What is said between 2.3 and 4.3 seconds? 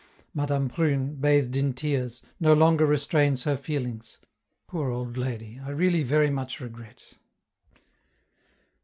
no longer restrains her feelings;